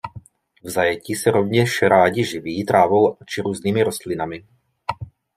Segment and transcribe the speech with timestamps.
[0.63, 4.45] V zajetí se rovněž rádi živí trávou či různými rostlinami.